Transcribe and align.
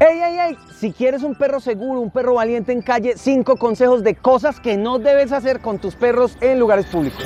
¡Ey, 0.00 0.20
ey, 0.20 0.38
ey! 0.40 0.58
Si 0.76 0.92
quieres 0.92 1.22
un 1.22 1.36
perro 1.36 1.60
seguro, 1.60 2.00
un 2.00 2.10
perro 2.10 2.34
valiente 2.34 2.72
en 2.72 2.82
calle, 2.82 3.14
cinco 3.16 3.56
consejos 3.56 4.02
de 4.02 4.16
cosas 4.16 4.58
que 4.58 4.76
no 4.76 4.98
debes 4.98 5.30
hacer 5.30 5.60
con 5.60 5.78
tus 5.78 5.94
perros 5.94 6.36
en 6.40 6.58
lugares 6.58 6.86
públicos. 6.86 7.24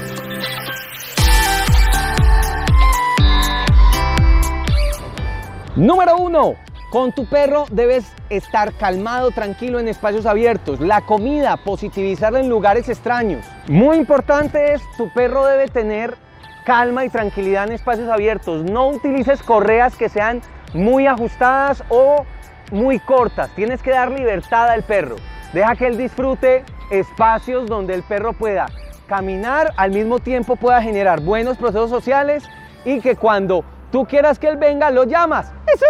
Número 5.77 6.18
uno, 6.18 6.57
con 6.91 7.12
tu 7.12 7.25
perro 7.25 7.64
debes 7.71 8.04
estar 8.29 8.75
calmado, 8.75 9.30
tranquilo 9.30 9.80
en 9.80 9.89
espacios 9.89 10.27
abiertos. 10.27 10.79
La 10.79 11.07
comida, 11.07 11.57
positivizarla 11.57 12.41
en 12.41 12.50
lugares 12.50 12.91
extraños. 12.91 13.46
Muy 13.69 13.96
importante 13.96 14.75
es, 14.75 14.82
tu 14.98 15.11
perro 15.14 15.46
debe 15.46 15.69
tener 15.69 16.19
calma 16.66 17.07
y 17.07 17.08
tranquilidad 17.08 17.66
en 17.66 17.72
espacios 17.72 18.11
abiertos. 18.11 18.63
No 18.64 18.89
utilices 18.89 19.43
correas 19.43 19.96
que 19.96 20.11
sean 20.11 20.43
muy 20.75 21.07
ajustadas 21.07 21.82
o 21.89 22.27
muy 22.71 22.99
cortas. 22.99 23.50
Tienes 23.54 23.82
que 23.82 23.90
dar 23.90 24.11
libertad 24.11 24.68
al 24.71 24.82
perro. 24.82 25.17
Deja 25.53 25.77
que 25.77 25.86
él 25.86 25.96
disfrute 25.96 26.64
espacios 26.91 27.67
donde 27.67 27.94
el 27.94 28.03
perro 28.03 28.32
pueda 28.32 28.67
caminar, 29.07 29.72
al 29.77 29.91
mismo 29.91 30.18
tiempo 30.18 30.57
pueda 30.57 30.82
generar 30.82 31.21
buenos 31.21 31.57
procesos 31.57 31.91
sociales 31.91 32.44
y 32.84 33.00
que 33.00 33.17
cuando 33.17 33.64
tú 33.91 34.06
quieras 34.06 34.39
que 34.39 34.48
él 34.48 34.56
venga, 34.56 34.91
lo 34.91 35.05
llamas. 35.05 35.53
Eso. 35.67 35.86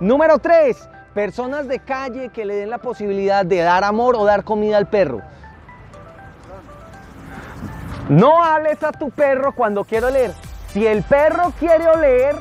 Número 0.00 0.38
3. 0.38 0.88
Personas 1.14 1.68
de 1.68 1.78
calle 1.78 2.30
que 2.30 2.44
le 2.44 2.56
den 2.56 2.70
la 2.70 2.78
posibilidad 2.78 3.46
de 3.46 3.58
dar 3.58 3.84
amor 3.84 4.16
o 4.16 4.24
dar 4.24 4.42
comida 4.44 4.76
al 4.76 4.88
perro. 4.88 5.22
No 8.08 8.42
hables 8.42 8.82
a 8.82 8.92
tu 8.92 9.10
perro 9.10 9.54
cuando 9.54 9.84
quiere 9.84 10.06
oler. 10.06 10.32
Si 10.68 10.86
el 10.86 11.04
perro 11.04 11.52
quiere 11.58 11.88
oler, 11.88 12.36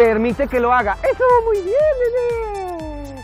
permite 0.00 0.48
que 0.48 0.60
lo 0.60 0.72
haga. 0.72 0.96
Eso, 1.02 1.24
muy 1.44 1.60
bien, 1.60 1.74
bebé. 2.00 3.22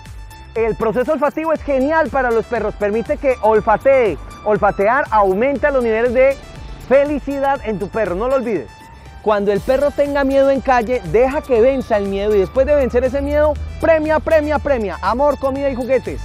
El 0.54 0.76
proceso 0.76 1.14
olfativo 1.14 1.54
es 1.54 1.62
genial 1.62 2.10
para 2.10 2.30
los 2.30 2.44
perros. 2.44 2.74
Permite 2.74 3.16
que 3.16 3.34
olfatee. 3.40 4.18
Olfatear 4.44 5.06
aumenta 5.10 5.70
los 5.70 5.82
niveles 5.82 6.12
de 6.12 6.36
felicidad 6.86 7.60
en 7.64 7.78
tu 7.78 7.88
perro. 7.88 8.14
No 8.14 8.28
lo 8.28 8.34
olvides. 8.34 8.68
Cuando 9.22 9.52
el 9.52 9.60
perro 9.60 9.90
tenga 9.90 10.22
miedo 10.24 10.50
en 10.50 10.60
calle, 10.60 11.00
deja 11.06 11.40
que 11.40 11.62
venza 11.62 11.96
el 11.96 12.08
miedo 12.08 12.34
y 12.34 12.40
después 12.40 12.66
de 12.66 12.74
vencer 12.74 13.04
ese 13.04 13.22
miedo, 13.22 13.54
premia, 13.80 14.20
premia, 14.20 14.58
premia. 14.58 14.98
Amor, 15.00 15.38
comida 15.38 15.70
y 15.70 15.74
juguetes. 15.74 16.20